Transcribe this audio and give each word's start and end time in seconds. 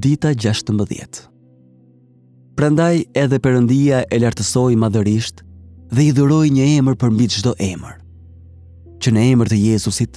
dita 0.00 0.30
16. 0.34 1.30
Prandaj 2.56 3.04
edhe 3.22 3.38
Perëndia 3.40 3.98
e 4.12 4.16
lartësoi 4.20 4.74
madhërisht 4.82 5.36
dhe 5.94 6.02
i 6.08 6.10
dhuroi 6.16 6.48
një 6.52 6.64
emër 6.80 6.94
për 7.00 7.10
mbi 7.14 7.26
çdo 7.32 7.52
emër. 7.70 7.96
Që 9.00 9.08
në 9.16 9.20
emër 9.32 9.48
të 9.52 9.58
Jezusit 9.62 10.14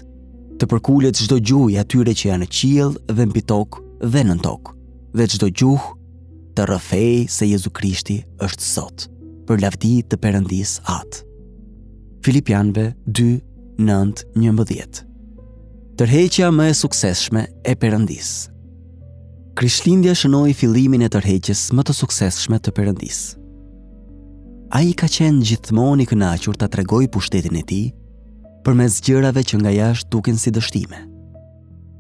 të 0.60 0.63
përkullet 0.71 1.15
çdo 1.21 1.38
gjuhë 1.39 1.78
atyre 1.86 2.12
që 2.20 2.23
janë 2.28 2.42
në 2.44 2.47
qiell 2.60 2.94
dhe 3.15 3.23
mbi 3.29 3.42
tokë 3.54 3.76
dhe 4.11 4.21
nën 4.28 4.42
tokë, 4.43 4.73
dhe 5.15 5.23
çdo 5.36 5.47
gjuhë 5.47 5.88
të 6.59 6.64
rrëfejë 6.68 7.23
se 7.38 7.43
Jezu 7.48 7.70
Krishti 7.75 8.18
është 8.43 8.64
Zot, 8.73 9.05
për 9.48 9.55
lavdi 9.64 9.93
të 10.09 10.20
Perëndis 10.23 10.75
At. 10.91 11.23
Filipianëve 12.25 12.86
2:9-11. 13.07 15.07
Tërheqja 16.00 16.48
më 16.55 16.64
e 16.71 16.73
suksesshme 16.84 17.41
e 17.68 17.73
Perëndisë 17.80 18.48
Krishtlindja 19.60 20.14
shënoi 20.15 20.54
fillimin 20.56 21.02
e 21.04 21.07
tërheqjes 21.11 21.65
më 21.75 21.83
të 21.89 21.93
suksesshme 21.97 22.57
të 22.64 22.71
Perëndis. 22.78 23.18
Ai 24.78 24.93
ka 24.96 25.07
qenë 25.11 25.42
gjithmonë 25.50 26.06
i 26.06 26.06
kënaqur 26.07 26.56
ta 26.61 26.70
tregoj 26.71 27.02
pushtetin 27.11 27.57
e 27.60 27.64
tij 27.68 27.88
përmes 28.64 29.02
gjërave 29.04 29.42
që 29.50 29.57
nga 29.60 29.74
jashtë 29.75 30.10
duken 30.16 30.38
si 30.39 30.54
dështime. 30.56 31.02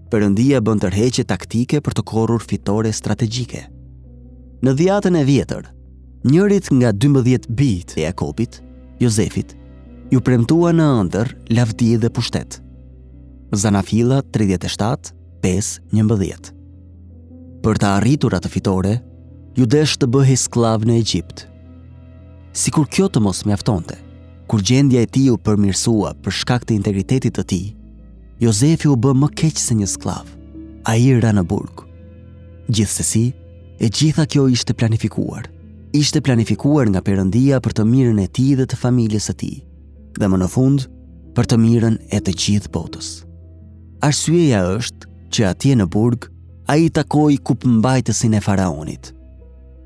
Perëndia 0.07 0.61
bën 0.63 0.79
tërheqe 0.85 1.25
taktike 1.27 1.81
për 1.83 1.97
të 1.99 2.05
korrur 2.11 2.45
fitore 2.51 2.93
strategjike. 2.95 3.65
Në 4.63 4.75
dhjatën 4.79 5.17
e 5.19 5.23
vjetër, 5.27 5.67
njërit 6.31 6.69
nga 6.79 6.93
12 6.95 7.49
bijt 7.59 7.97
e 7.99 8.05
Jakobit, 8.07 8.61
Jozefit, 9.03 9.51
ju 10.13 10.23
premtua 10.23 10.71
në 10.79 10.87
ëndër 11.01 11.33
lavdi 11.59 11.89
dhe 11.99 12.07
pushtet. 12.09 12.61
Zanafilla 13.51 14.21
37, 14.31 15.11
5, 15.43 15.67
11. 15.91 16.53
Për 17.63 17.79
të 17.83 17.87
arritur 17.97 18.35
atë 18.37 18.49
fitore, 18.53 18.93
ju 19.57 19.65
desh 19.67 19.97
të 19.99 20.07
bëhe 20.13 20.35
sklav 20.39 20.85
në 20.87 20.95
Egjipt. 21.01 21.45
Si 22.55 22.71
kur 22.71 22.87
kjo 22.87 23.09
të 23.11 23.19
mos 23.23 23.41
mjaftonte, 23.45 23.97
kur 24.49 24.63
gjendja 24.65 25.01
e 25.03 25.09
ti 25.11 25.25
u 25.31 25.35
përmirsua 25.37 26.13
për 26.23 26.35
shkak 26.39 26.63
të 26.65 26.75
integritetit 26.77 27.35
të 27.35 27.43
ti, 27.51 27.59
Jozefi 28.39 28.87
u 28.87 28.95
bë 28.95 29.11
më 29.19 29.31
keq 29.41 29.59
se 29.59 29.75
një 29.75 29.89
sklav, 29.91 30.27
a 30.87 30.95
i 30.95 31.09
rra 31.19 31.33
në 31.35 31.43
burg. 31.51 31.83
Gjithsesi, 32.71 33.25
e 33.83 33.89
gjitha 33.91 34.23
kjo 34.25 34.47
ishte 34.55 34.73
planifikuar. 34.73 35.49
Ishte 35.99 36.21
planifikuar 36.21 36.87
nga 36.93 37.03
përëndia 37.03 37.59
për 37.59 37.75
të 37.79 37.85
mirën 37.91 38.21
e 38.23 38.27
ti 38.31 38.53
dhe 38.55 38.67
të 38.69 38.79
familjes 38.79 39.27
e 39.33 39.35
ti, 39.41 39.51
dhe 40.15 40.27
më 40.29 40.39
në 40.43 40.47
fund, 40.55 40.87
për 41.35 41.49
të 41.51 41.59
mirën 41.59 41.99
e 42.15 42.21
të 42.23 42.33
gjithë 42.45 42.71
botës. 42.77 43.09
Arsyeja 44.05 44.63
është 44.77 45.11
që 45.35 45.47
atje 45.51 45.75
në 45.81 45.87
burg, 45.95 46.29
a 46.69 46.75
i 46.77 46.85
takoj 46.93 47.33
kupëmbajtësin 47.49 48.35
e 48.37 48.41
faraonit. 48.45 49.07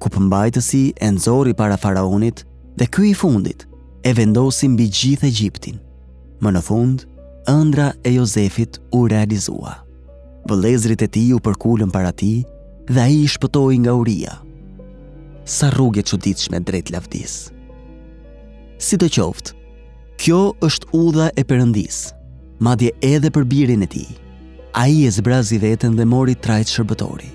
Kupëmbajtësi 0.04 0.82
e 1.00 1.08
nëzori 1.16 1.54
para 1.56 1.78
faraonit 1.80 2.42
dhe 2.76 2.88
kuj 2.92 3.06
i 3.14 3.16
fundit 3.16 3.64
e 4.04 4.12
vendosin 4.18 4.74
bi 4.76 4.90
gjithë 4.92 5.30
Egjiptin. 5.30 5.78
Më 6.44 6.52
në 6.58 6.62
fund, 6.68 7.06
ëndra 7.48 7.86
e 8.04 8.12
Jozefit 8.18 8.82
u 8.98 9.06
realizua. 9.08 9.78
Vëlezrit 10.50 11.06
e 11.06 11.08
ti 11.16 11.24
u 11.32 11.40
përkullën 11.44 11.92
para 11.96 12.12
ti 12.20 12.42
dhe 12.92 13.00
a 13.00 13.08
i 13.16 13.24
shpëtoj 13.32 13.80
nga 13.86 13.94
uria. 13.96 14.34
Sa 15.48 15.70
rrugë 15.72 16.04
e 16.04 16.08
qëditshme 16.10 16.60
drejt 16.68 16.92
lavdis. 16.98 17.38
Si 18.84 19.00
të 19.00 19.08
qoftë, 19.16 19.56
kjo 20.20 20.42
është 20.68 20.92
udha 21.00 21.30
e 21.40 21.48
përëndis, 21.48 22.10
madje 22.60 22.92
edhe 23.14 23.32
për 23.32 23.48
birin 23.56 23.88
e 23.88 23.92
tij 23.96 24.12
a 24.74 24.88
i 24.90 25.06
e 25.06 25.10
zbrazi 25.14 25.60
vetën 25.62 25.94
dhe 25.96 26.06
mori 26.08 26.34
trajt 26.40 26.72
shërbëtori. 26.74 27.30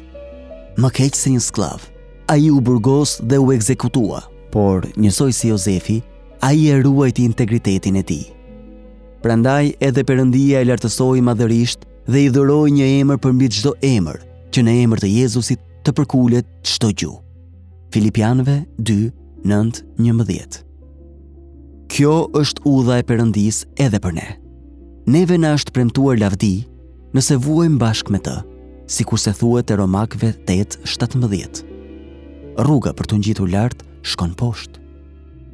Më 0.83 0.89
keqë 0.99 1.17
se 1.19 1.31
një 1.37 1.43
sklav, 1.45 1.85
a 2.31 2.35
i 2.37 2.49
u 2.51 2.59
burgos 2.61 3.17
dhe 3.31 3.39
u 3.41 3.53
ekzekutua, 3.55 4.25
por 4.53 4.87
njësoj 4.99 5.33
si 5.37 5.51
Josefi, 5.53 6.01
a 6.45 6.51
i 6.55 6.67
e 6.73 6.81
ruajt 6.83 7.21
i 7.23 7.27
integritetin 7.31 7.97
e 8.01 8.03
ti. 8.07 8.21
Prandaj 9.23 9.73
edhe 9.87 10.03
përëndia 10.09 10.61
e 10.63 10.67
lartësoj 10.69 11.23
madhërisht 11.27 11.87
dhe 12.11 12.25
i 12.29 12.33
dhëroj 12.35 12.71
një 12.75 12.87
emër 13.03 13.19
për 13.23 13.35
mbitë 13.37 13.59
gjdo 13.61 13.73
emër, 13.87 14.19
që 14.53 14.63
në 14.67 14.75
emër 14.85 15.03
të 15.03 15.11
Jezusit 15.21 15.61
të 15.87 15.95
përkullet 15.99 16.47
qdo 16.69 16.91
gju. 16.95 17.13
Filipianve 17.95 18.61
2, 18.79 19.13
9, 19.49 19.83
11 20.07 20.61
Kjo 21.89 22.15
është 22.37 22.65
udha 22.69 22.99
e 23.03 23.07
përëndis 23.09 23.63
edhe 23.87 24.01
për 24.05 24.17
ne. 24.19 24.27
Neve 25.09 25.39
në 25.41 25.55
ashtë 25.57 25.73
premtuar 25.73 26.19
lavdi, 26.21 26.61
nëse 27.17 27.37
vuajmë 27.43 27.79
bashkë 27.81 28.13
me 28.13 28.21
të, 28.25 28.35
si 28.91 29.05
kur 29.09 29.21
se 29.21 29.33
thua 29.37 29.63
të 29.65 29.79
romakve 29.81 30.33
8-17. 30.49 31.63
Rruga 32.65 32.95
për 32.97 33.07
të 33.09 33.19
njitu 33.23 33.47
lartë 33.47 33.87
shkon 34.13 34.33
poshtë. 34.39 34.81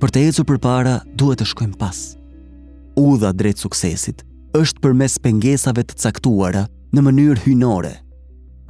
Për 0.01 0.11
të 0.13 0.23
ecu 0.31 0.45
për 0.51 0.59
para, 0.65 0.95
duhet 1.15 1.41
të 1.43 1.47
shkojmë 1.53 1.79
pas. 1.81 1.99
Udha 2.99 3.31
drejt 3.35 3.63
suksesit 3.63 4.25
është 4.55 4.83
për 4.85 4.95
mes 4.99 5.15
pengesave 5.19 5.85
të 5.87 5.99
caktuara 6.01 6.67
në 6.95 7.03
mënyrë 7.07 7.45
hynore. 7.47 7.93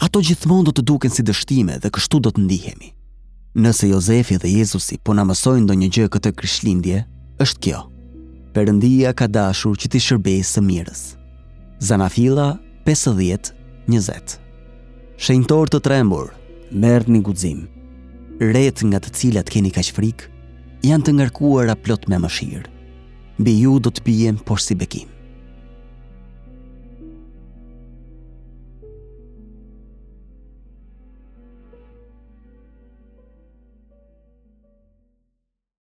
Ato 0.02 0.20
gjithmonë 0.26 0.68
do 0.68 0.72
të 0.74 0.84
duken 0.88 1.12
si 1.12 1.22
dështime 1.24 1.76
dhe 1.82 1.90
kështu 1.94 2.20
do 2.24 2.32
të 2.34 2.44
ndihemi. 2.44 2.90
Nëse 3.54 3.88
Jozefi 3.92 4.38
dhe 4.42 4.50
Jezusi 4.50 4.98
po 5.06 5.14
në 5.14 5.26
mësojnë 5.28 5.68
do 5.70 5.74
një 5.78 5.90
gjë 5.94 6.10
këtë 6.16 6.32
kryshlindje, 6.40 7.04
është 7.40 7.62
kjo. 7.66 7.80
Perëndia 8.54 9.14
ka 9.16 9.28
dashur 9.30 9.78
që 9.78 9.90
ti 9.92 10.00
shërbej 10.02 10.40
së 10.48 10.62
mirës. 10.62 11.02
Zanafila 11.82 12.54
50-20. 12.84 14.36
Shenjtor 15.18 15.70
të 15.72 15.80
trembur, 15.86 16.34
merë 16.72 17.14
një 17.14 17.22
guzim. 17.24 17.62
Retë 18.42 18.90
nga 18.90 19.00
të 19.00 19.14
cilat 19.18 19.48
keni 19.52 19.70
ka 19.72 19.84
frikë, 19.96 20.28
janë 20.84 21.06
të 21.08 21.16
ngërkuar 21.18 21.72
a 21.72 21.78
plot 21.78 22.08
me 22.10 22.18
mëshirë. 22.24 22.68
Bi 23.40 23.56
ju 23.64 23.78
do 23.82 23.90
të 23.90 24.04
pijem 24.06 24.40
por 24.46 24.62
si 24.62 24.76
bekim. 24.76 25.13